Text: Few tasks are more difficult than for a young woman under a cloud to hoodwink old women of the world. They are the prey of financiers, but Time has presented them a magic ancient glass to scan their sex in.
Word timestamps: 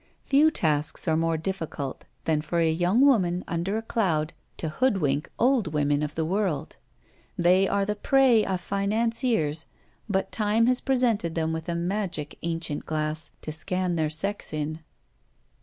Few 0.25 0.49
tasks 0.49 1.07
are 1.07 1.15
more 1.15 1.37
difficult 1.37 2.05
than 2.25 2.41
for 2.41 2.57
a 2.57 2.71
young 2.71 3.01
woman 3.01 3.43
under 3.47 3.77
a 3.77 3.83
cloud 3.83 4.33
to 4.57 4.67
hoodwink 4.69 5.29
old 5.37 5.73
women 5.73 6.01
of 6.01 6.15
the 6.15 6.25
world. 6.25 6.77
They 7.37 7.67
are 7.67 7.85
the 7.85 7.95
prey 7.95 8.43
of 8.43 8.61
financiers, 8.61 9.67
but 10.09 10.31
Time 10.31 10.65
has 10.65 10.81
presented 10.81 11.35
them 11.35 11.55
a 11.55 11.75
magic 11.75 12.39
ancient 12.41 12.87
glass 12.87 13.29
to 13.43 13.51
scan 13.51 13.95
their 13.95 14.09
sex 14.09 14.51
in. 14.53 14.79